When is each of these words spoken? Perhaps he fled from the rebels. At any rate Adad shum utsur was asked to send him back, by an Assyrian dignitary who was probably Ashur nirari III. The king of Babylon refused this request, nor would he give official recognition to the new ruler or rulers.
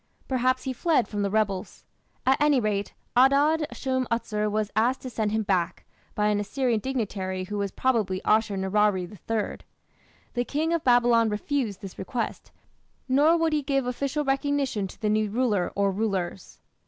Perhaps 0.27 0.63
he 0.63 0.73
fled 0.73 1.07
from 1.07 1.21
the 1.21 1.29
rebels. 1.29 1.85
At 2.25 2.41
any 2.41 2.59
rate 2.59 2.95
Adad 3.15 3.67
shum 3.73 4.07
utsur 4.09 4.49
was 4.49 4.71
asked 4.75 5.01
to 5.01 5.11
send 5.11 5.31
him 5.31 5.43
back, 5.43 5.85
by 6.15 6.29
an 6.29 6.39
Assyrian 6.39 6.79
dignitary 6.79 7.43
who 7.43 7.59
was 7.59 7.69
probably 7.69 8.19
Ashur 8.25 8.57
nirari 8.57 9.05
III. 9.29 9.57
The 10.33 10.43
king 10.43 10.73
of 10.73 10.83
Babylon 10.83 11.29
refused 11.29 11.81
this 11.81 11.99
request, 11.99 12.51
nor 13.07 13.37
would 13.37 13.53
he 13.53 13.61
give 13.61 13.85
official 13.85 14.25
recognition 14.25 14.87
to 14.87 14.99
the 14.99 15.07
new 15.07 15.29
ruler 15.29 15.71
or 15.75 15.91
rulers. 15.91 16.59